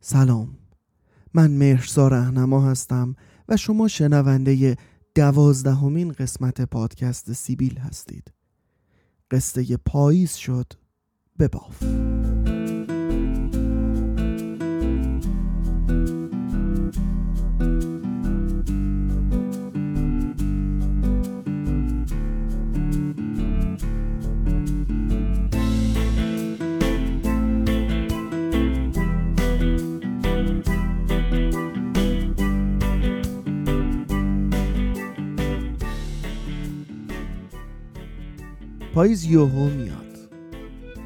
سلام. 0.00 0.56
من 1.34 1.50
مهرسا 1.50 2.08
رهنما 2.08 2.70
هستم 2.70 3.16
و 3.48 3.56
شما 3.56 3.88
شنونده 3.88 4.76
دوازدهمین 5.14 6.12
قسمت 6.12 6.60
پادکست 6.60 7.32
سیبیل 7.32 7.78
هستید. 7.78 8.32
قصه 9.30 9.76
پاییز 9.76 10.34
شد. 10.34 10.72
به 11.36 11.48
پاییز 38.94 39.24
یوهو 39.24 39.70
میاد. 39.70 40.18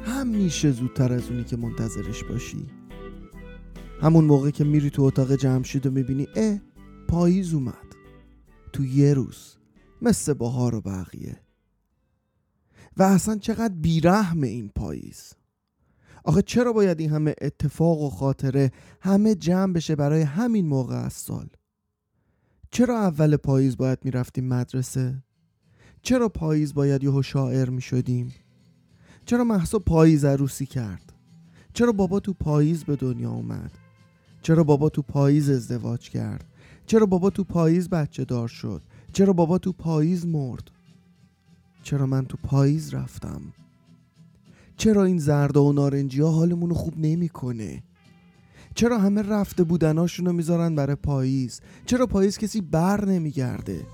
همیشه 0.05 0.71
زودتر 0.71 1.13
از 1.13 1.29
اونی 1.29 1.43
که 1.43 1.57
منتظرش 1.57 2.23
باشی. 2.23 2.67
همون 4.01 4.25
موقع 4.25 4.49
که 4.49 4.63
میری 4.63 4.89
تو 4.89 5.01
اتاق 5.01 5.35
جمشید 5.35 5.85
و 5.85 5.91
می‌بینی 5.91 6.27
اه 6.35 6.59
پاییز 7.07 7.53
اومد. 7.53 7.95
تو 8.73 8.85
یه 8.85 9.13
روز 9.13 9.55
مثل 10.01 10.33
بهار 10.33 10.75
و 10.75 10.81
بقیه. 10.81 11.39
و 12.97 13.03
اصلا 13.03 13.37
چقدر 13.37 13.73
بیرحم 13.73 14.43
این 14.43 14.71
پاییز. 14.75 15.33
آخه 16.23 16.41
چرا 16.41 16.73
باید 16.73 16.99
این 16.99 17.09
همه 17.09 17.35
اتفاق 17.41 18.01
و 18.01 18.09
خاطره 18.09 18.71
همه 19.01 19.35
جمع 19.35 19.73
بشه 19.73 19.95
برای 19.95 20.21
همین 20.21 20.67
موقع 20.67 20.95
از 20.95 21.13
سال؟ 21.13 21.47
چرا 22.71 22.99
اول 22.99 23.37
پاییز 23.37 23.77
باید 23.77 23.99
می‌رفتیم 24.03 24.47
مدرسه؟ 24.47 25.23
چرا 26.05 26.29
پاییز 26.29 26.73
باید 26.73 27.03
یهو 27.03 27.21
شاعر 27.21 27.69
می 27.69 27.81
شدیم؟ 27.81 28.33
چرا 29.25 29.43
محسا 29.43 29.79
پاییز 29.79 30.25
عروسی 30.25 30.65
کرد؟ 30.65 31.13
چرا 31.73 31.91
بابا 31.91 32.19
تو 32.19 32.33
پاییز 32.33 32.83
به 32.83 32.95
دنیا 32.95 33.31
اومد؟ 33.31 33.71
چرا 34.41 34.63
بابا 34.63 34.89
تو 34.89 35.01
پاییز 35.01 35.49
ازدواج 35.49 36.09
کرد؟ 36.09 36.45
چرا 36.85 37.05
بابا 37.05 37.29
تو 37.29 37.43
پاییز 37.43 37.89
بچه 37.89 38.25
دار 38.25 38.47
شد؟ 38.47 38.81
چرا 39.13 39.33
بابا 39.33 39.57
تو 39.57 39.71
پاییز 39.71 40.25
مرد؟ 40.25 40.71
چرا 41.83 42.05
من 42.05 42.25
تو 42.25 42.37
پاییز 42.43 42.93
رفتم؟ 42.93 43.41
چرا 44.77 45.03
این 45.03 45.17
زرد 45.17 45.57
و 45.57 45.73
نارنجی 45.73 46.21
ها 46.21 46.31
حالمون 46.31 46.73
خوب 46.73 46.93
نمی‌کنه؟ 46.97 47.83
چرا 48.75 48.97
همه 48.97 49.21
رفته 49.21 49.63
بودناشونو 49.63 50.33
می‌ذارن 50.33 50.75
برای 50.75 50.95
پاییز؟ 50.95 51.61
چرا 51.85 52.07
پاییز 52.07 52.37
کسی 52.37 52.61
بر 52.61 53.05
نمیگرده؟ 53.05 53.85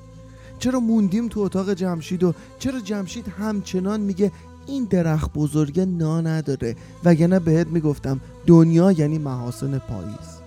چرا 0.61 0.79
موندیم 0.79 1.27
تو 1.27 1.39
اتاق 1.39 1.73
جمشید 1.73 2.23
و 2.23 2.33
چرا 2.59 2.79
جمشید 2.79 3.27
همچنان 3.27 3.99
میگه 3.99 4.31
این 4.67 4.83
درخت 4.83 5.33
بزرگه 5.33 5.85
نا 5.85 6.21
نداره 6.21 6.75
وگرنه 7.03 7.39
بهت 7.39 7.67
می‌گفتم 7.67 8.19
دنیا 8.45 8.91
یعنی 8.91 9.17
محاسن 9.17 9.77
پاییز. 9.77 10.41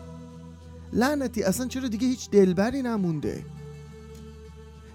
لعنتی 0.93 1.43
اصلا 1.43 1.67
چرا 1.67 1.89
دیگه 1.89 2.09
هیچ 2.09 2.31
دلبری 2.31 2.83
نمونده؟ 2.83 3.45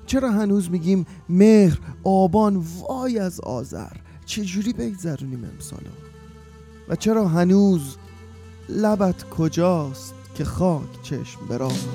چرا 0.06 0.32
هنوز 0.32 0.72
میگیم 0.72 1.06
مهر 1.30 1.80
آبان 2.04 2.66
وای 2.80 3.20
از 3.20 3.40
آذر؟ 3.40 3.94
چجوری 4.26 4.74
بگذرونیم 4.74 5.44
امسالو؟ 5.54 5.92
و 6.90 6.96
چرا 6.96 7.28
هنوز 7.28 7.96
لبت 8.70 9.30
کجاست 9.30 10.14
که 10.36 10.46
خاک 10.46 11.02
چشم 11.04 11.40
براز 11.50 11.86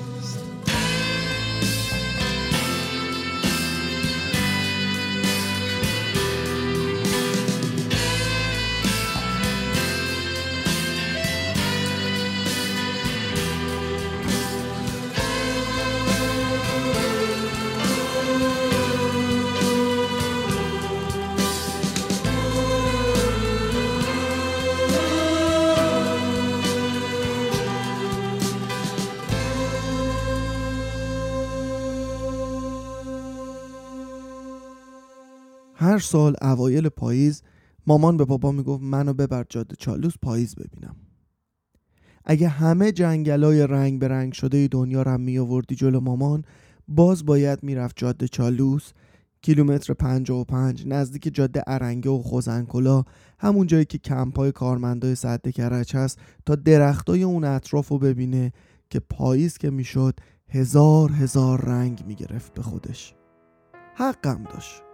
هر 35.95 36.01
سال 36.01 36.35
اوایل 36.41 36.89
پاییز 36.89 37.41
مامان 37.87 38.17
به 38.17 38.25
بابا 38.25 38.51
می‌گفت 38.51 38.83
منو 38.83 39.13
ببر 39.13 39.45
جاده 39.49 39.75
چالوس 39.75 40.13
پاییز 40.21 40.55
ببینم. 40.55 40.95
اگه 42.25 42.47
همه 42.47 42.91
جنگلای 42.91 43.67
رنگ 43.67 43.99
به 43.99 44.07
رنگ 44.07 44.33
شده 44.33 44.67
دنیا 44.67 45.01
رو 45.01 45.17
می 45.17 45.39
آوردی 45.39 45.75
جلو 45.75 45.99
مامان 45.99 46.43
باز 46.87 47.25
باید 47.25 47.63
می‌رفت 47.63 47.95
جاده 47.99 48.27
چالوس 48.27 48.91
کیلومتر 49.41 49.93
55 49.93 50.83
نزدیک 50.87 51.35
جاده 51.35 51.63
ارنگه 51.67 52.09
و 52.09 52.21
خوزنکلا 52.21 53.03
همون 53.39 53.67
جایی 53.67 53.85
که 53.85 53.97
کمپای 53.97 54.51
کارمندای 54.51 55.15
سد 55.15 55.49
کرج 55.49 55.95
هست 55.95 56.19
تا 56.45 56.55
درختای 56.55 57.23
اون 57.23 57.43
اطراف 57.43 57.87
رو 57.87 57.97
ببینه 57.97 58.53
که 58.89 58.99
پاییز 58.99 59.57
که 59.57 59.69
می‌شد 59.69 60.19
هزار 60.49 61.11
هزار 61.11 61.61
رنگ 61.61 62.03
می‌گرفت 62.07 62.53
به 62.53 62.61
خودش. 62.61 63.15
حقم 63.95 64.43
داشت. 64.43 64.84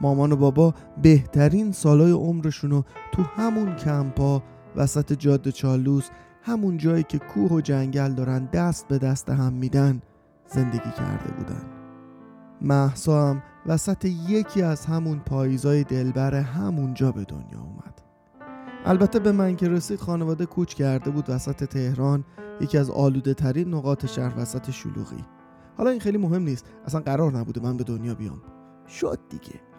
مامان 0.00 0.32
و 0.32 0.36
بابا 0.36 0.74
بهترین 1.02 1.72
سالای 1.72 2.12
عمرشونو 2.12 2.82
تو 3.12 3.22
همون 3.22 3.76
کمپا 3.76 4.42
وسط 4.76 5.12
جاده 5.12 5.52
چالوس 5.52 6.08
همون 6.42 6.76
جایی 6.76 7.02
که 7.02 7.18
کوه 7.18 7.52
و 7.52 7.60
جنگل 7.60 8.12
دارن 8.12 8.44
دست 8.44 8.88
به 8.88 8.98
دست 8.98 9.30
هم 9.30 9.52
میدن 9.52 10.02
زندگی 10.46 10.90
کرده 10.98 11.32
بودن. 11.32 11.62
محسا 12.60 13.28
هم 13.28 13.42
وسط 13.66 14.04
یکی 14.04 14.62
از 14.62 14.86
همون 14.86 15.18
پاییزای 15.18 15.84
دلبر 15.84 16.34
همونجا 16.34 17.12
به 17.12 17.24
دنیا 17.24 17.60
اومد. 17.60 18.02
البته 18.84 19.18
به 19.18 19.32
من 19.32 19.56
که 19.56 19.68
رسید 19.68 20.00
خانواده 20.00 20.46
کوچ 20.46 20.74
کرده 20.74 21.10
بود 21.10 21.24
وسط 21.30 21.64
تهران 21.64 22.24
یکی 22.60 22.78
از 22.78 22.90
آلوده 22.90 23.34
ترین 23.34 23.74
نقاط 23.74 24.06
شهر 24.06 24.38
وسط 24.38 24.70
شلوغی. 24.70 25.24
حالا 25.76 25.90
این 25.90 26.00
خیلی 26.00 26.18
مهم 26.18 26.42
نیست 26.42 26.64
اصلا 26.84 27.00
قرار 27.00 27.32
نبوده 27.32 27.60
من 27.60 27.76
به 27.76 27.84
دنیا 27.84 28.14
بیام. 28.14 28.42
شد 28.88 29.18
دیگه. 29.30 29.69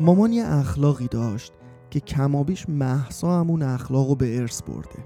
مامان 0.00 0.32
یه 0.32 0.46
اخلاقی 0.46 1.08
داشت 1.08 1.52
که 1.90 2.00
کمابیش 2.00 2.68
محسا 2.68 3.40
همون 3.40 3.62
اخلاق 3.62 4.08
رو 4.08 4.14
به 4.14 4.38
ارث 4.38 4.62
برده. 4.62 5.04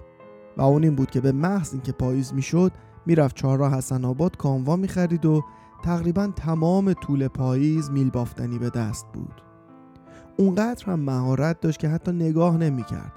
و 0.57 0.63
اون 0.63 0.85
این 0.85 0.95
بود 0.95 1.11
که 1.11 1.21
به 1.21 1.33
محض 1.33 1.73
اینکه 1.73 1.93
پاییز 1.93 2.35
می‌شد 2.35 2.73
می‌رفت 3.07 3.37
چهارراه 3.37 3.75
حسن 3.77 4.05
آباد 4.05 4.37
کاموا 4.37 4.77
می‌خرید 4.77 5.27
و 5.27 5.45
تقریبا 5.83 6.27
تمام 6.37 6.93
طول 6.93 7.29
پاییز 7.29 7.91
میل 7.91 8.11
بافتنی 8.11 8.59
به 8.59 8.71
دست 8.71 9.07
بود. 9.13 9.43
اونقدر 10.37 10.87
هم 10.87 11.01
مهارت 11.01 11.61
داشت 11.61 11.79
که 11.79 11.89
حتی 11.89 12.13
نگاه 12.13 12.57
نمی‌کرد. 12.57 13.13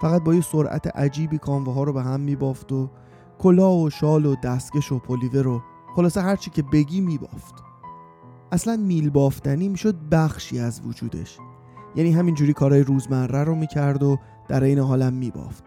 فقط 0.00 0.24
با 0.24 0.34
یه 0.34 0.40
سرعت 0.40 0.96
عجیبی 0.96 1.38
کامواها 1.38 1.82
رو 1.82 1.92
به 1.92 2.02
هم 2.02 2.20
میبافت 2.20 2.72
و 2.72 2.90
کلاه 3.38 3.82
و 3.82 3.90
شال 3.90 4.26
و 4.26 4.36
دستکش 4.42 4.92
و 4.92 4.98
پلیوه 4.98 5.42
رو 5.42 5.62
خلاصه 5.96 6.20
هرچی 6.20 6.50
که 6.50 6.62
بگی 6.62 7.00
میبافت. 7.00 7.67
اصلا 8.52 8.76
میل 8.76 9.10
بافتنی 9.10 9.68
می‌شد 9.68 9.94
بخشی 10.10 10.58
از 10.58 10.80
وجودش. 10.86 11.38
یعنی 11.96 12.12
همینجوری 12.12 12.52
کارهای 12.52 12.82
روزمره 12.82 13.44
رو 13.44 13.54
می‌کرد 13.54 14.02
و 14.02 14.18
در 14.48 14.64
این 14.64 14.78
حالم 14.78 15.12
میبافت. 15.12 15.64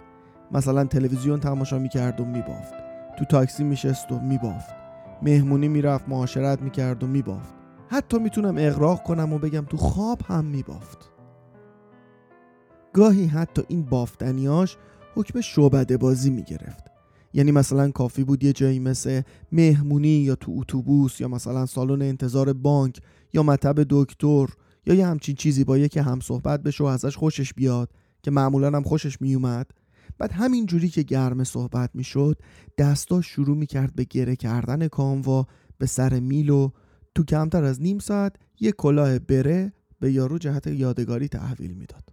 مثلا 0.52 0.86
تلویزیون 0.86 1.40
تماشا 1.40 1.80
می‌کرد 1.80 2.22
و 2.22 2.26
میبافت. 2.26 2.74
تو 3.20 3.26
تاکسی 3.26 3.64
میشست 3.64 4.12
و 4.12 4.20
میبافت. 4.20 4.76
مهمونی 5.22 5.68
می‌رفت 5.68 6.10
معاشرت 6.10 6.62
می‌کرد 6.62 7.04
و 7.04 7.08
میبافت. 7.08 7.54
حتی 7.88 8.20
می‌تونم 8.20 8.56
اغراق 8.58 9.04
کنم 9.04 9.34
و 9.34 9.38
بگم 9.38 9.66
تو 9.70 9.78
خواب 9.78 10.22
هم 10.28 10.46
میبافت. 10.46 11.12
گاهی 12.94 13.26
حتی 13.26 13.62
این 13.68 13.86
بافتنیاش 13.86 14.78
حکم 15.16 15.42
شعبده 15.42 15.98
بازی 15.98 16.30
می‌گرفت. 16.30 16.91
یعنی 17.34 17.52
مثلا 17.52 17.92
کافی 17.92 18.24
بود 18.24 18.44
یه 18.44 18.54
جایی 18.54 18.80
مثل 18.80 19.22
مهمونی 19.52 20.08
یا 20.08 20.36
تو 20.36 20.56
اتوبوس 20.58 21.22
یا 21.22 21.28
مثلا 21.28 21.66
سالن 21.66 22.02
انتظار 22.02 22.54
بانک 22.54 23.02
یا 23.34 23.44
مطب 23.44 23.76
دکتر 23.90 24.48
یا 24.86 24.94
یه 24.94 25.08
همچین 25.08 25.36
چیزی 25.36 25.64
با 25.64 25.78
یکی 25.78 26.00
هم 26.00 26.20
صحبت 26.20 26.64
بشه 26.64 26.84
و 26.84 26.88
ازش 26.88 27.18
خوشش 27.18 27.54
بیاد 27.54 27.90
که 28.24 28.32
معمولا 28.32 28.68
هم 28.68 28.84
خوشش 28.84 29.22
میومد. 29.22 29.72
بعد 30.18 30.32
همین 30.32 30.66
جوری 30.66 30.90
که 30.90 31.04
گرم 31.04 31.44
صحبت 31.44 31.90
می‌شد 31.94 32.38
دستا 32.78 33.22
شروع 33.22 33.58
می‌کرد 33.58 33.96
به 33.96 34.04
گره 34.04 34.36
کردن 34.36 34.88
کاموا 34.88 35.48
به 35.78 35.86
سر 35.86 36.20
میلو 36.20 36.70
تو 37.16 37.24
کمتر 37.24 37.64
از 37.64 37.82
نیم 37.82 38.00
ساعت 38.00 38.36
یه 38.60 38.72
کلاه 38.72 39.20
بره 39.20 39.74
به 40.00 40.12
یارو 40.12 40.38
جهت 40.38 40.68
یادگاری 40.68 41.28
تحویل 41.28 41.72
می‌داد. 41.72 42.11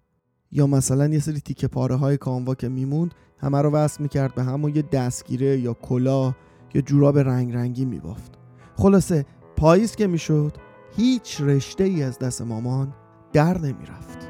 یا 0.53 0.67
مثلا 0.67 1.07
یه 1.07 1.19
سری 1.19 1.41
تیکه 1.41 1.69
پاره 1.69 1.95
های 1.95 2.17
کاموا 2.17 2.55
که 2.55 2.69
میموند 2.69 3.15
همه 3.39 3.63
رو 3.63 3.71
وصل 3.71 4.03
می‌کرد 4.03 4.35
به 4.35 4.43
همون 4.43 4.77
یه 4.77 4.83
دستگیره 4.83 5.61
یا 5.61 5.73
کلاه 5.73 6.37
یا 6.75 6.81
جوراب 6.81 7.19
رنگ 7.19 7.55
رنگی 7.55 7.85
میبافت. 7.85 8.39
خلاصه 8.77 9.27
پاییز 9.57 9.97
که 9.97 10.07
می‌شد 10.07 10.57
هیچ 10.97 11.41
رشته 11.41 11.85
ای 11.85 12.03
از 12.03 12.19
دست 12.19 12.43
مامان 12.43 12.95
در 13.33 13.59
نمی‌رفت. 13.59 14.28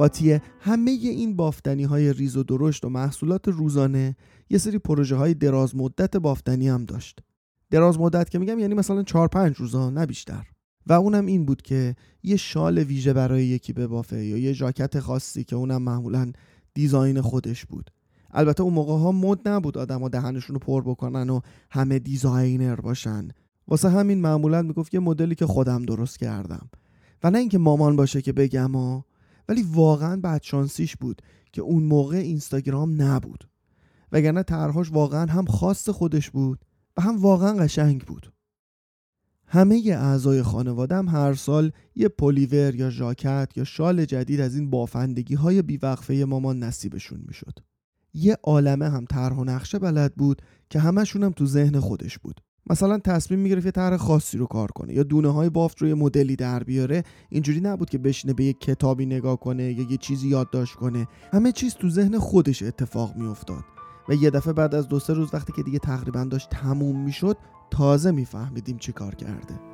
قاطیه 0.00 0.42
همه 0.60 0.90
این 0.90 1.36
بافتنی 1.36 1.84
های 1.84 2.12
ریز 2.12 2.36
و 2.36 2.42
درشت 2.42 2.84
و 2.84 2.88
محصولات 2.88 3.48
روزانه 3.48 4.16
یه 4.50 4.58
سری 4.58 4.78
پروژه 4.78 5.16
های 5.16 5.34
دراز 5.34 5.76
مدت 5.76 6.16
بافتنی 6.16 6.68
هم 6.68 6.84
داشت. 6.84 7.20
دراز 7.70 7.98
مدت 7.98 8.30
که 8.30 8.38
میگم 8.38 8.58
یعنی 8.58 8.74
مثلا 8.74 9.02
4 9.02 9.28
5 9.28 9.56
روزه 9.56 9.90
نه 9.90 10.06
بیشتر. 10.06 10.46
و 10.86 10.92
اونم 10.92 11.26
این 11.26 11.44
بود 11.44 11.62
که 11.62 11.96
یه 12.22 12.36
شال 12.36 12.78
ویژه 12.78 13.12
برای 13.12 13.44
یکی 13.44 13.72
ببافه 13.72 14.24
یا 14.24 14.36
یه 14.36 14.52
ژاکت 14.52 15.00
خاصی 15.00 15.44
که 15.44 15.56
اونم 15.56 15.82
معمولا 15.82 16.32
design 16.74 17.20
خودش 17.20 17.66
بود. 17.66 17.90
البته 18.30 18.62
اون 18.62 18.74
موقع 18.74 18.98
ها 18.98 19.12
مد 19.12 19.48
نبود 19.48 19.78
آدما 19.78 20.08
دهنشون 20.08 20.54
رو 20.54 20.60
پر 20.60 20.82
بکنن 20.82 21.30
و 21.30 21.40
همه 21.70 21.98
designer 21.98 22.76
باشن. 22.76 23.28
واسه 23.68 23.88
همین 23.88 24.20
معمولا 24.20 24.62
می‌گفت 24.62 24.94
یه 24.94 25.00
مدلی 25.00 25.34
که 25.34 25.46
خودم 25.46 25.82
درست 25.82 26.18
کردم. 26.18 26.70
و 27.22 27.30
نه 27.30 27.38
اینکه 27.38 27.58
مامان 27.58 27.96
باشه 27.96 28.22
که 28.22 28.32
بگم 28.32 28.76
و 28.76 29.02
ولی 29.48 29.62
واقعا 29.62 30.16
بدشانسیش 30.16 30.96
بود 30.96 31.22
که 31.52 31.62
اون 31.62 31.82
موقع 31.82 32.16
اینستاگرام 32.16 33.02
نبود 33.02 33.48
وگرنه 34.12 34.42
طرحهاش 34.42 34.92
واقعا 34.92 35.26
هم 35.26 35.44
خاص 35.44 35.88
خودش 35.88 36.30
بود 36.30 36.64
و 36.96 37.02
هم 37.02 37.16
واقعا 37.16 37.56
قشنگ 37.56 38.02
بود 38.02 38.32
همه 39.46 39.82
اعضای 39.86 40.42
خانوادم 40.42 41.08
هر 41.08 41.34
سال 41.34 41.72
یه 41.96 42.08
پلیور 42.08 42.74
یا 42.74 42.90
ژاکت 42.90 43.52
یا 43.56 43.64
شال 43.64 44.04
جدید 44.04 44.40
از 44.40 44.54
این 44.54 44.70
بافندگی 44.70 45.34
های 45.34 45.62
بیوقفه 45.62 46.24
مامان 46.24 46.58
نصیبشون 46.58 47.24
می‌شد. 47.26 47.58
یه 48.14 48.36
عالمه 48.42 48.90
هم 48.90 49.04
طرح 49.04 49.36
و 49.36 49.44
نقشه 49.44 49.78
بلد 49.78 50.14
بود 50.14 50.42
که 50.70 50.80
همشون 50.80 51.22
هم 51.22 51.32
تو 51.32 51.46
ذهن 51.46 51.80
خودش 51.80 52.18
بود. 52.18 52.40
مثلا 52.66 52.98
تصمیم 52.98 53.40
می‌گرفت 53.40 53.66
یه 53.66 53.72
طرح 53.72 53.96
خاصی 53.96 54.38
رو 54.38 54.46
کار 54.46 54.68
کنه 54.70 54.94
یا 54.94 55.02
دونه 55.02 55.32
های 55.32 55.50
بافت 55.50 55.82
رو 55.82 55.88
یه 55.88 55.94
مدلی 55.94 56.36
در 56.36 56.62
بیاره 56.62 57.04
اینجوری 57.28 57.60
نبود 57.60 57.90
که 57.90 57.98
بشینه 57.98 58.34
به 58.34 58.44
یه 58.44 58.52
کتابی 58.52 59.06
نگاه 59.06 59.40
کنه 59.40 59.72
یا 59.72 59.86
یه 59.90 59.96
چیزی 59.96 60.28
یادداشت 60.28 60.74
کنه. 60.74 61.08
همه 61.32 61.52
چیز 61.52 61.74
تو 61.74 61.88
ذهن 61.88 62.18
خودش 62.18 62.62
اتفاق 62.62 63.16
میافتاد 63.16 63.64
و 64.08 64.14
یه 64.14 64.30
دفعه 64.30 64.52
بعد 64.52 64.74
از 64.74 64.88
دو 64.88 64.98
سه 64.98 65.12
روز 65.12 65.34
وقتی 65.34 65.52
که 65.52 65.62
دیگه 65.62 65.78
تقریبا 65.78 66.24
داشت 66.24 66.50
تموم 66.50 67.04
می‌شد 67.04 67.36
تازه 67.70 68.10
میفهمیدیم 68.10 68.78
چی 68.78 68.92
کار 68.92 69.14
کرده. 69.14 69.69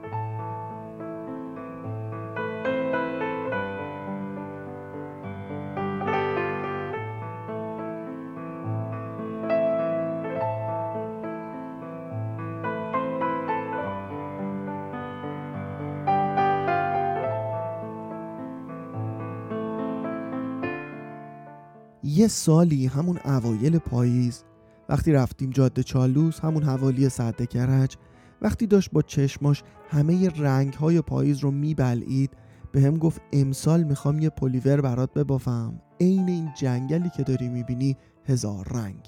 یه 22.16 22.28
سالی 22.28 22.86
همون 22.86 23.18
اوایل 23.24 23.78
پاییز. 23.78 24.44
وقتی 24.88 25.12
رفتیم 25.12 25.50
جاده 25.50 25.82
چالوس 25.82 26.40
همون 26.40 26.62
حوالی 26.62 27.08
سد 27.08 27.44
کرج. 27.44 27.96
وقتی 28.42 28.66
داشت 28.66 28.90
با 28.90 29.02
چشماش 29.02 29.62
همه 29.90 30.28
رنگ 30.28 30.72
های 30.72 31.00
پاییز 31.00 31.38
رو 31.38 31.50
میبلعید 31.50 32.30
به 32.72 32.80
هم 32.80 32.98
گفت 32.98 33.20
امسال 33.32 33.82
می‌خوام 33.82 34.18
یه 34.18 34.30
پلیور 34.30 34.80
برات 34.80 35.14
ببافم. 35.14 35.80
عین 36.00 36.28
این 36.28 36.48
جنگلی 36.56 37.10
که 37.16 37.22
داری 37.22 37.48
می‌بینی 37.48 37.96
هزار 38.24 38.68
رنگ. 38.70 39.00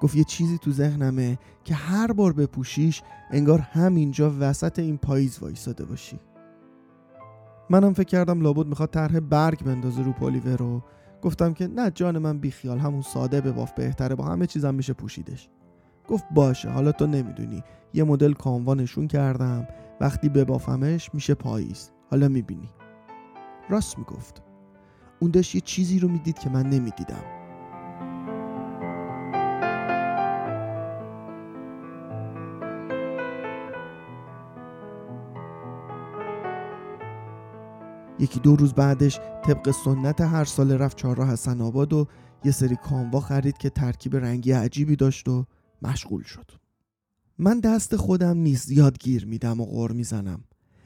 گفت 0.00 0.16
یه 0.16 0.24
چیزی 0.24 0.58
تو 0.58 0.72
ذهنمه 0.72 1.38
که 1.64 1.74
هر 1.74 2.12
بار 2.12 2.32
بپوشیش 2.32 3.02
انگار 3.30 3.58
همینجا 3.58 4.34
وسط 4.40 4.78
این 4.78 4.96
پاییز 4.96 5.38
وایساده 5.38 5.84
باشی. 5.84 6.18
منم 7.70 7.92
فکر 7.92 8.08
کردم 8.08 8.40
لابد 8.40 8.66
می‌خواد 8.66 8.90
طرح 8.90 9.20
برگ 9.20 9.64
بندازه 9.64 10.02
رو 10.02 10.12
پلیور 10.12 10.56
رو. 10.56 10.82
گفتم 11.22 11.54
که 11.54 11.66
نه 11.66 11.90
جان 11.90 12.18
من 12.18 12.38
بیخیال 12.38 12.78
همون 12.78 13.02
ساده 13.02 13.40
به 13.40 13.52
باف 13.52 13.72
بهتره 13.72 14.14
با 14.14 14.24
همه 14.24 14.46
چیزم 14.46 14.74
میشه 14.74 14.92
پوشیدش. 14.92 15.48
گفت 16.08 16.24
باشه 16.34 16.70
حالا 16.70 16.92
تو 16.92 17.06
نمی‌دونی. 17.06 17.62
یه 17.94 18.04
مدل 18.04 18.32
کاموا 18.32 18.74
نشون 18.74 19.08
کردم. 19.08 19.68
وقتی 20.00 20.28
ببافمش 20.28 21.14
میشه 21.14 21.34
پاییز. 21.34 21.90
حالا 22.10 22.28
می‌بینی. 22.28 22.70
راست 23.68 23.98
می‌گفت. 23.98 24.42
اون 25.20 25.30
داشت 25.30 25.54
یه 25.54 25.60
چیزی 25.60 25.98
رو 25.98 26.08
می‌دید 26.08 26.38
که 26.38 26.50
من 26.50 26.66
نمی‌دیدم. 26.66 27.39
یکی 38.20 38.40
دو 38.40 38.56
روز 38.56 38.72
بعدش 38.72 39.18
طبق 39.44 39.70
سنت 39.70 40.20
هر 40.20 40.44
سال 40.44 40.72
رفت 40.72 40.96
چهارراه 40.96 41.32
حسن 41.32 41.60
آباد 41.60 41.92
و 41.92 42.06
یه 42.44 42.52
سری 42.52 42.76
کاموا 42.76 43.20
خرید 43.20 43.58
که 43.58 43.70
ترکیب 43.70 44.16
رنگی 44.16 44.52
عجیبی 44.52 44.96
داشت 44.96 45.28
و 45.28 45.46
مشغول 45.82 46.22
شد. 46.22 46.50
من 47.38 47.60
دست 47.60 47.96
خودم 47.96 48.36
نیست 48.36 48.66
زیاد 48.66 48.98
گیر 48.98 49.26
میدم 49.26 49.60
و 49.60 49.64
غور 49.64 49.92
می‌زنم. 49.92 50.44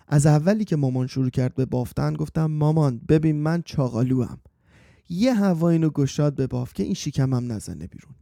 از 0.08 0.26
اولی 0.26 0.64
که 0.64 0.76
مامان 0.76 1.06
شروع 1.06 1.30
کرد 1.30 1.54
به 1.54 1.64
بافتن 1.64 2.14
گفتم 2.14 2.46
مامان 2.46 3.00
ببین 3.08 3.36
من 3.42 3.62
چاقالوام. 3.62 4.38
یه 5.08 5.34
هوا 5.34 5.70
اینو 5.70 5.90
گشاد 5.90 6.34
به 6.34 6.46
باف 6.46 6.72
که 6.72 6.82
این 6.82 6.94
شکمم 6.94 7.52
نزنه 7.52 7.86
بیرون. 7.86 8.14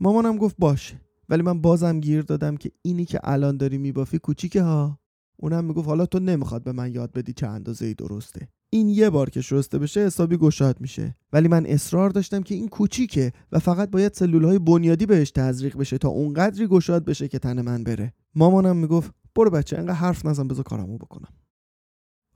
مامانم 0.00 0.36
گفت 0.36 0.56
باشه. 0.58 1.00
ولی 1.28 1.42
من 1.42 1.60
بازم 1.60 2.00
گیر 2.00 2.22
دادم 2.22 2.56
که 2.56 2.70
اینی 2.82 3.04
که 3.04 3.20
الان 3.22 3.56
داری 3.56 3.78
میبافی 3.78 4.18
کوچیکه 4.18 4.62
ها. 4.62 4.98
اونم 5.44 5.64
می‌گفت 5.64 5.88
حالا 5.88 6.06
تو 6.06 6.18
نمی‌خواد 6.18 6.62
به 6.62 6.72
من 6.72 6.94
یاد 6.94 7.12
بدی 7.12 7.32
چه 7.32 7.46
اندازه 7.46 7.86
ای 7.86 7.94
درسته. 7.94 8.48
این 8.70 8.88
یه 8.88 9.10
بار 9.10 9.30
که 9.30 9.40
شسته 9.40 9.78
بشه 9.78 10.00
حسابی 10.00 10.36
گشاد 10.36 10.80
میشه. 10.80 11.16
ولی 11.32 11.48
من 11.48 11.66
اصرار 11.66 12.10
داشتم 12.10 12.42
که 12.42 12.54
این 12.54 12.68
کوچیکه 12.68 13.32
و 13.52 13.58
فقط 13.58 13.90
باید 13.90 14.12
سلول 14.14 14.44
های 14.44 14.58
بنیادی 14.58 15.06
بهش 15.06 15.30
تزریق 15.30 15.76
بشه 15.76 15.98
تا 15.98 16.08
اونقدری 16.08 16.66
گشاد 16.66 17.04
بشه 17.04 17.28
که 17.28 17.38
تن 17.38 17.62
من 17.62 17.84
بره. 17.84 18.12
مامانم 18.34 18.76
می‌گفت 18.76 19.10
برو 19.36 19.50
بچه 19.50 19.78
انقدر 19.78 19.94
حرف 19.94 20.26
نزن 20.26 20.48
بذار 20.48 20.64
کارمو 20.64 20.98
بکنم. 20.98 21.32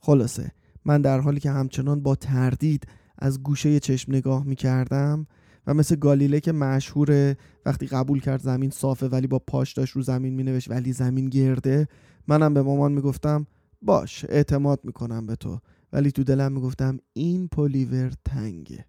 خلاصه 0.00 0.52
من 0.84 1.02
در 1.02 1.20
حالی 1.20 1.40
که 1.40 1.50
همچنان 1.50 2.02
با 2.02 2.14
تردید 2.14 2.86
از 3.18 3.42
گوشه 3.42 3.80
چشم 3.80 4.14
نگاه 4.14 4.44
می‌کردم 4.44 5.26
و 5.66 5.74
مثل 5.74 5.96
گالیله 5.96 6.40
که 6.40 6.52
مشهوره 6.52 7.36
وقتی 7.66 7.86
قبول 7.86 8.20
کرد 8.20 8.40
زمین 8.40 8.70
صافه 8.70 9.08
ولی 9.08 9.26
با 9.26 9.38
پاش 9.38 9.72
داشت 9.72 9.96
رو 9.96 10.02
زمین 10.02 10.34
مینوشت 10.34 10.70
ولی 10.70 10.92
زمین 10.92 11.28
گرده 11.28 11.88
منم 12.28 12.54
به 12.54 12.62
مامان 12.62 12.92
می‌گفتم 12.92 13.46
باش 13.82 14.24
اعتماد 14.28 14.80
می‌کنم 14.84 15.26
به 15.26 15.36
تو. 15.36 15.60
ولی 15.92 16.12
تو 16.12 16.24
دلم 16.24 16.52
می‌گفتم 16.52 16.98
این 17.12 17.48
پلیور 17.48 18.12
تنگه. 18.24 18.84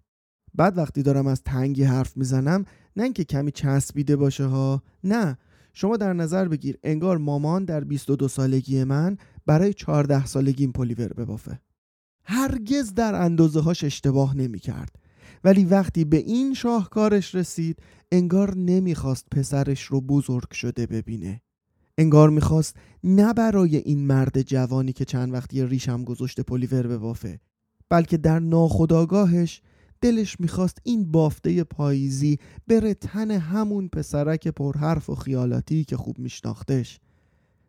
بعد 0.54 0.78
وقتی 0.78 1.02
دارم 1.02 1.26
از 1.26 1.42
تنگی 1.42 1.82
حرف 1.82 2.16
می‌زنم 2.16 2.64
نه 2.96 3.02
اینکه 3.02 3.24
کمی 3.24 3.50
چسبیده 3.50 4.16
باشه 4.16 4.44
ها 4.44 4.82
نه. 5.04 5.38
شما 5.72 5.96
در 5.96 6.12
نظر 6.12 6.48
بگیر 6.48 6.78
انگار 6.82 7.18
مامان 7.18 7.64
در 7.64 7.84
22 7.84 8.28
سالگی 8.28 8.84
من 8.84 9.16
برای 9.46 9.74
14 9.74 10.26
سالگی 10.26 10.62
این 10.64 10.72
پلیور 10.72 11.12
ببافه. 11.12 11.60
هرگز 12.24 12.94
در 12.94 13.14
اندازه 13.14 13.60
هاش 13.60 13.84
اشتباه 13.84 14.36
نمی 14.36 14.58
کرد 14.58 14.96
ولی 15.44 15.64
وقتی 15.64 16.04
به 16.04 16.16
این 16.16 16.54
شاهکارش 16.54 17.34
رسید 17.34 17.82
انگار 18.12 18.56
نمی‌خواست 18.56 19.26
پسرش 19.30 19.82
رو 19.82 20.00
بزرگ 20.00 20.52
شده 20.52 20.86
ببینه. 20.86 21.42
انگار 22.00 22.30
می‌خواست 22.30 22.76
نه 23.04 23.34
برای 23.34 23.76
این 23.76 24.06
مرد 24.06 24.42
جوانی 24.42 24.92
که 24.92 25.04
چند 25.04 25.32
وقتی 25.32 25.66
ریشم 25.66 26.04
گذاشته 26.04 26.42
پلیور 26.42 26.86
به 26.86 26.96
وافه 26.96 27.40
بلکه 27.88 28.16
در 28.16 28.38
ناخداگاهش 28.38 29.62
دلش 30.00 30.40
می‌خواست 30.40 30.78
این 30.82 31.12
بافته 31.12 31.64
پاییزی 31.64 32.38
بره 32.68 32.94
تن 32.94 33.30
همون 33.30 33.88
پسرک 33.88 34.48
پرحرف 34.48 35.10
و 35.10 35.14
خیالاتی 35.14 35.84
که 35.84 35.96
خوب 35.96 36.18
میشناختش. 36.18 37.00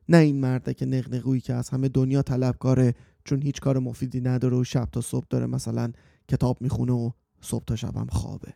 نه 0.10 0.18
این 0.18 0.40
مرده 0.40 0.74
که 0.74 0.86
نقنقویی 0.86 1.42
که 1.42 1.54
از 1.54 1.70
همه 1.70 1.90
دنیا 1.90 2.22
طلبکاره 2.22 2.94
چون 3.26 3.42
هیچ 3.42 3.60
کار 3.60 3.80
مفیدی 3.80 4.22
نداره 4.22 4.58
و 4.58 4.64
شب 4.64 4.88
تا 4.92 5.02
صبح 5.02 5.26
داره 5.30 5.46
مثلا 5.46 5.92
کتاب 6.28 6.62
می‌خونه 6.62 6.94
و 6.94 7.12
صبح 7.42 7.64
تا 7.64 7.76
شبم 7.76 8.08
خوابه. 8.12 8.54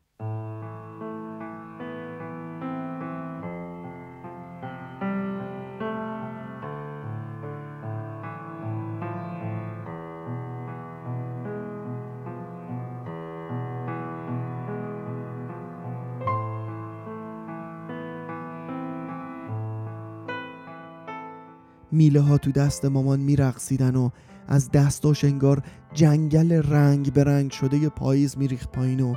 میله 21.96 22.22
ها 22.22 22.38
تو 22.38 22.52
دست 22.52 22.86
مامان 22.86 23.20
میرقصیدن 23.20 23.96
و 23.96 24.10
از 24.48 24.72
دستاش 24.72 25.24
انگار 25.24 25.64
جنگل 25.94 26.52
رنگ 26.52 27.14
به 27.14 27.24
رنگ 27.24 27.52
شده 27.52 27.90
پاییز 27.90 28.38
میریخت 28.38 28.72
پایین 28.72 29.00
و 29.00 29.16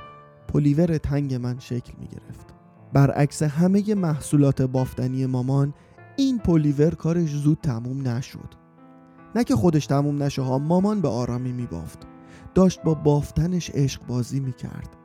پلیور 0.49 0.99
تنگ 0.99 1.35
من 1.35 1.59
شکل 1.59 1.93
می‌گرفت. 2.01 2.55
برعکس 2.93 3.43
همه 3.43 3.95
محصولات 3.95 4.63
بافتنی 4.63 5.27
مامان 5.27 5.75
این 6.17 6.39
پلیور 6.39 6.95
کارش 6.95 7.31
زود 7.31 7.59
تموم 7.63 8.09
نشد. 8.09 8.55
نه 9.35 9.45
که 9.45 9.57
خودش 9.57 9.87
تموم 9.87 10.23
نشه 10.23 10.43
ها 10.43 10.59
مامان 10.59 11.01
به 11.01 11.09
آرامی 11.09 11.53
میبافت. 11.53 11.99
داشت 12.55 12.83
با 12.83 12.95
بافتنش 12.95 13.71
عشق 13.71 14.07
بازی 14.07 14.41
می‌کرد. 14.41 14.97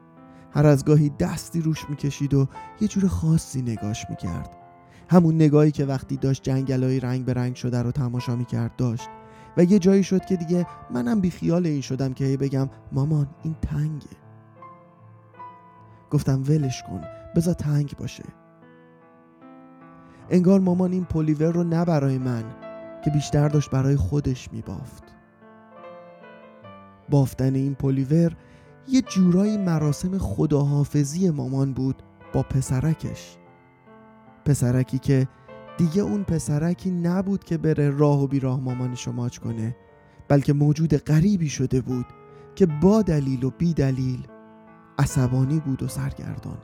هر 0.51 0.65
از 0.65 0.85
گاهی 0.85 1.09
دستی 1.09 1.61
روش 1.61 1.89
می‌کشید 1.89 2.33
و 2.33 2.47
یه 2.81 2.87
جور 2.87 3.07
خاصی 3.07 3.61
نگاش 3.61 4.05
می‌کرد. 4.09 4.62
همون 5.09 5.35
نگاهی 5.35 5.71
که 5.71 5.85
وقتی 5.85 6.17
داشت 6.17 6.43
جنگلای 6.43 6.99
رنگ 6.99 7.25
به 7.25 7.33
رنگ 7.33 7.55
شده 7.55 7.81
رو 7.81 7.91
تماشا 7.91 8.35
می‌کرد 8.35 8.75
داشت. 8.75 9.09
و 9.57 9.63
یه 9.63 9.79
جایی 9.79 10.03
شد 10.03 10.25
که 10.25 10.35
دیگه 10.35 10.67
منم 10.91 11.21
بی 11.21 11.29
خیال 11.29 11.65
این 11.65 11.81
شدم 11.81 12.13
که 12.13 12.37
بگم 12.37 12.69
مامان 12.91 13.27
این 13.43 13.55
تنگه. 13.61 14.17
گفتم 16.11 16.43
ولش 16.47 16.83
کن 16.83 17.01
بذار 17.35 17.53
تنگ 17.53 17.93
باشه. 17.97 18.23
انگار 20.29 20.59
مامان 20.59 20.91
این 20.91 21.05
پلیور 21.05 21.51
رو 21.53 21.63
نه 21.63 21.85
برای 21.85 22.17
من 22.17 22.43
که 23.03 23.09
بیشتر 23.09 23.49
داشت 23.49 23.69
برای 23.69 23.95
خودش 23.95 24.49
میبافت. 24.51 25.03
بافتن 27.09 27.55
این 27.55 27.75
پلیور 27.75 28.35
یه 28.87 29.01
جورایی 29.01 29.57
مراسم 29.57 30.17
خداحافظی 30.17 31.29
مامان 31.29 31.73
بود 31.73 32.03
با 32.33 32.43
پسرکش. 32.43 33.37
پسرکی 34.45 34.99
که 34.99 35.27
دیگه 35.77 36.01
اون 36.01 36.23
پسرکی 36.23 36.91
نبود 36.91 37.43
که 37.43 37.57
بره 37.57 37.89
راه 37.89 38.23
و 38.23 38.27
بیراه 38.27 38.59
مامانشو 38.59 39.11
ماچ 39.11 39.37
کنه 39.37 39.75
بلکه 40.27 40.53
موجود 40.53 40.97
غریبی 40.97 41.49
شده 41.49 41.81
بود 41.81 42.05
که 42.55 42.65
با 42.65 43.01
دلیل 43.01 43.43
و 43.43 43.49
بی 43.49 43.73
دلیل 43.73 44.27
عصبانی 44.99 45.59
بود 45.59 45.83
و 45.83 45.87
سرگردان. 45.87 46.57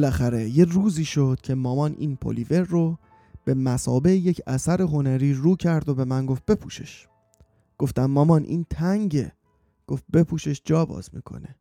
بالاخره 0.00 0.48
یه 0.48 0.64
روزی 0.64 1.04
شد 1.04 1.38
که 1.42 1.54
مامان 1.54 1.94
این 1.98 2.16
پلیور 2.16 2.60
رو 2.60 2.98
به 3.44 3.54
مسابه 3.54 4.16
یک 4.16 4.40
اثر 4.46 4.82
هنری 4.82 5.34
رو 5.34 5.56
کرد 5.56 5.88
و 5.88 5.94
به 5.94 6.04
من 6.04 6.26
گفت 6.26 6.46
بپوشش. 6.46 7.06
گفتم 7.78 8.06
مامان 8.06 8.44
این 8.44 8.66
تنگه. 8.70 9.32
گفت 9.86 10.04
بپوشش 10.12 10.62
جا 10.64 10.84
باز 10.84 11.08
می‌کنه. 11.12 11.56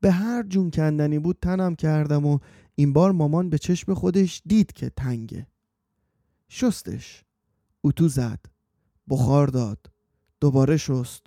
به 0.00 0.10
هر 0.10 0.42
جون 0.42 0.70
کندنی 0.70 1.18
بود 1.18 1.38
تنم 1.42 1.74
کردم 1.74 2.26
و 2.26 2.38
این 2.74 2.92
بار 2.92 3.12
مامان 3.12 3.50
به 3.50 3.58
چشم 3.58 3.94
خودش 3.94 4.42
دید 4.46 4.72
که 4.72 4.90
تنگه. 4.90 5.46
شستش. 6.48 7.24
اتو 7.84 8.08
زد. 8.08 8.40
بخار 9.08 9.46
داد. 9.46 9.86
دوباره 10.40 10.76
شست. 10.76 11.26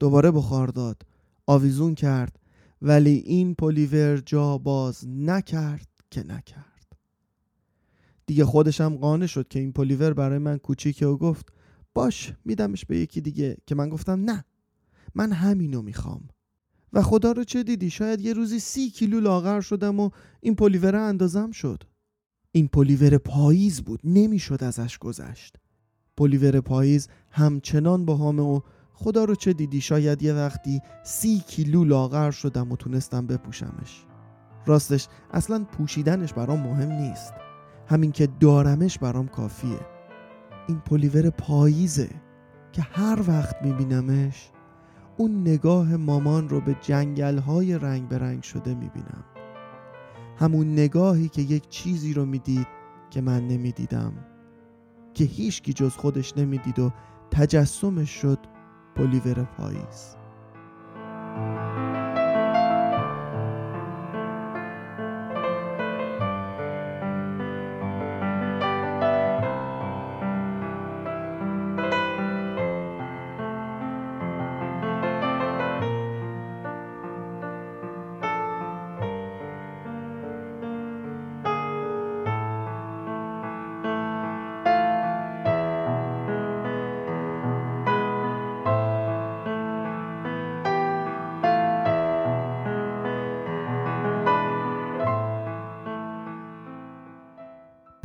دوباره 0.00 0.30
بخار 0.30 0.68
داد. 0.68 1.02
آویزون 1.46 1.94
کرد. 1.94 2.38
ولی 2.84 3.10
این 3.10 3.54
پلیور 3.54 4.16
جا 4.16 4.58
باز 4.58 5.08
نکرد 5.08 5.88
که 6.10 6.22
نکرد. 6.22 6.96
دیگه 8.26 8.44
خودشم 8.44 8.96
قانع 8.96 9.26
شد 9.26 9.48
که 9.48 9.58
این 9.58 9.72
پلیور 9.72 10.12
برای 10.12 10.38
من 10.38 10.58
کوچیکه 10.58 11.06
و 11.06 11.16
گفت 11.16 11.48
باش 11.94 12.32
میدمش 12.44 12.84
به 12.84 12.98
یکی 12.98 13.20
دیگه. 13.20 13.56
که 13.66 13.74
من 13.74 13.88
گفتم 13.88 14.30
نه 14.30 14.44
من 15.14 15.32
همینو 15.32 15.82
می‌خوام. 15.82 16.28
و 16.92 17.02
خدا 17.02 17.32
رو 17.32 17.44
چه 17.44 17.62
دیدی؟ 17.62 17.90
شاید 17.90 18.20
یه 18.20 18.32
روزی 18.32 18.58
سی 18.58 18.90
کیلو 18.90 19.20
لاغر 19.20 19.60
شدم 19.60 20.00
و 20.00 20.10
این 20.40 20.54
پلیور 20.54 20.96
اندازم 20.96 21.50
شد. 21.50 21.82
این 22.52 22.68
پلیور 22.68 23.18
پاییز 23.18 23.82
بود 23.82 24.00
نمی‌شد 24.04 24.64
ازش 24.64 24.98
گذشت. 24.98 25.56
پلیور 26.16 26.60
پاییز 26.60 27.08
همچنان 27.30 28.04
با 28.04 28.16
همه 28.16 28.42
و 28.42 28.60
خدا 29.02 29.24
رو 29.24 29.34
چه 29.34 29.52
دیدی؟ 29.52 29.80
شاید 29.80 30.22
یه 30.22 30.34
وقتی 30.34 30.80
سی 31.02 31.38
کیلو 31.38 31.84
لاغر 31.84 32.30
شدم 32.30 32.72
و 32.72 32.76
تونستم 32.76 33.26
بپوشمش. 33.26 34.04
راستش 34.66 35.08
اصلا 35.32 35.64
پوشیدنش 35.64 36.32
برام 36.32 36.60
مهم 36.60 36.92
نیست. 36.92 37.34
همین 37.86 38.12
که 38.12 38.28
دارمش 38.40 38.98
برام 38.98 39.28
کافیه. 39.28 39.80
این 40.68 40.78
پلیور 40.78 41.30
پاییزه 41.30 42.08
که 42.72 42.82
هر 42.82 43.18
وقت 43.28 43.62
میبینمش 43.62 44.50
اون 45.16 45.40
نگاه 45.40 45.96
مامان 45.96 46.48
رو 46.48 46.60
به 46.60 46.76
جنگل 46.80 47.38
های 47.38 47.78
رنگ 47.78 48.08
به 48.08 48.18
رنگ 48.18 48.42
شده 48.42 48.74
می‌بینم. 48.74 49.24
همون 50.38 50.72
نگاهی 50.72 51.28
که 51.28 51.42
یک 51.42 51.68
چیزی 51.68 52.14
رو 52.14 52.26
می‌دید 52.26 52.66
که 53.10 53.20
من 53.20 53.48
نمی‌دیدم. 53.48 54.12
که 55.14 55.24
هیچکی 55.24 55.72
جز 55.72 55.96
خودش 55.96 56.36
نمی‌دید 56.36 56.78
و 56.78 56.92
تجسمش 57.30 58.10
شد 58.10 58.38
پلیور 58.96 59.44
پاییز 59.56 60.16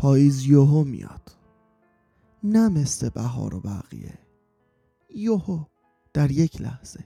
پاییز 0.07 0.45
یوهو 0.45 0.83
میاد. 0.83 1.37
نه 2.43 2.69
مثل 2.69 3.09
بهار 3.09 3.55
و 3.55 3.59
بقیه. 3.59 4.19
یوهو 5.15 5.63
در 6.13 6.31
یک 6.31 6.61
لحظه. 6.61 7.05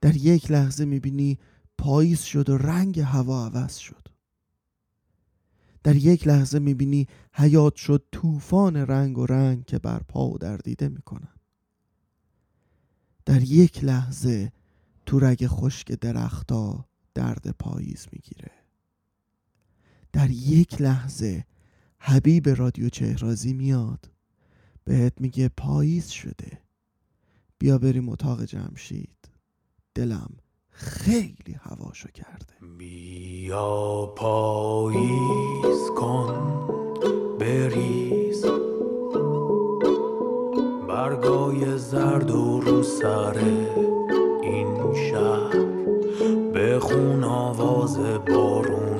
در 0.00 0.16
یک 0.16 0.50
لحظه 0.50 0.84
می‌بینی 0.84 1.38
پاییز 1.78 2.20
شد 2.20 2.48
و 2.48 2.58
رنگ 2.58 3.00
هوا 3.00 3.46
عوض 3.46 3.76
شد. 3.76 4.08
در 5.82 5.96
یک 5.96 6.28
لحظه 6.28 6.58
می‌بینی 6.58 7.08
حیات 7.32 7.74
شد 7.74 8.04
طوفان 8.12 8.76
رنگ 8.76 9.18
و 9.18 9.26
رنگ 9.26 9.64
که 9.64 9.78
بر 9.78 9.98
پا 9.98 10.28
و 10.30 10.38
در 10.38 10.56
دیده 10.56 10.88
می‌کنن. 10.88 11.34
در 13.24 13.42
یک 13.42 13.84
لحظه 13.84 14.52
تو 15.06 15.18
رگ 15.18 15.46
خشک 15.46 15.92
درختا 15.92 16.88
درد 17.14 17.50
پاییز 17.50 18.06
می‌گیره. 18.12 18.63
در 20.14 20.30
یک 20.30 20.80
لحظه 20.80 21.44
حبیب 21.98 22.48
رادیو 22.48 22.88
چهرازی 22.88 23.52
میاد. 23.52 24.10
بهت 24.84 25.12
میگه 25.20 25.48
پاییز 25.48 26.08
شده. 26.08 26.58
بیا 27.58 27.78
بریم 27.78 28.08
اتاق 28.08 28.44
جمشید. 28.44 29.28
دلم 29.94 30.30
خیلی 30.70 31.56
هواشو 31.60 32.08
کرد 32.08 32.52
بیا 32.78 34.06
پاییز 34.16 35.90
کن 35.96 36.68
بریز. 37.40 38.44
برگای 40.88 41.78
زرد 41.78 42.30
و 42.30 42.60
رو 42.60 42.82
سر 42.82 43.38
این 44.42 44.94
شهر. 44.94 45.64
بخون 46.54 47.24
آواز 47.24 47.98
بارون 47.98 48.93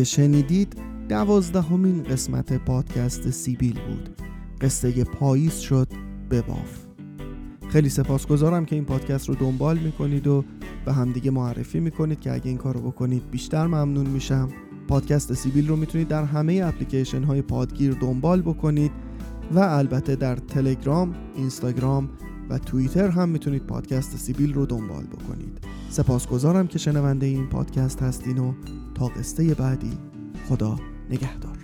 که 0.00 0.04
شنیدید 0.04 0.76
دوازدهمین 1.08 2.02
قسمت 2.02 2.52
پادکست 2.52 3.30
سیبیل 3.30 3.72
بود. 3.88 4.08
قصه 4.60 5.04
پاییز 5.04 5.58
شد 5.58 5.88
به 6.28 6.42
باف. 6.42 6.86
خیلی 7.68 7.88
سپاسگزارم 7.88 8.64
که 8.64 8.76
این 8.76 8.84
پادکست 8.84 9.28
رو 9.28 9.34
دنبال 9.34 9.78
می‌کنید 9.78 10.26
و 10.26 10.44
به 10.84 10.92
همدیگه 10.92 11.30
معرفی 11.30 11.80
می‌کنید 11.80 12.20
که 12.20 12.32
اگه 12.32 12.46
این 12.48 12.56
کار 12.56 12.74
رو 12.74 12.80
بکنید 12.80 13.30
بیشتر 13.30 13.66
ممنون 13.66 14.06
میشم. 14.06 14.48
پادکست 14.88 15.34
سیبیل 15.34 15.68
رو 15.68 15.76
می‌تونید 15.76 16.08
در 16.08 16.24
همه 16.24 16.62
اپلیکیشن 16.64 17.22
های 17.22 17.42
پادگیر 17.42 17.92
دنبال 17.92 18.42
بکنید 18.42 18.92
و 19.54 19.58
البته 19.58 20.16
در 20.16 20.36
تلگرام، 20.36 21.14
اینستاگرام 21.36 22.08
و 22.50 22.58
توییتر 22.58 23.08
هم 23.08 23.28
می‌تونید 23.28 23.66
پادکست 23.66 24.16
سیبیل 24.16 24.54
رو 24.54 24.66
دنبال 24.66 25.04
بکنید. 25.04 25.58
سپاسگزارم 25.90 26.66
که 26.66 26.78
شنونده 26.78 27.26
این 27.26 27.46
پادکست 27.46 28.02
هستین 28.02 28.38
و 28.38 28.52
تا 28.94 29.06
قصه 29.06 29.54
بعدی 29.54 29.98
خدا 30.48 30.76
نگهدار. 31.10 31.59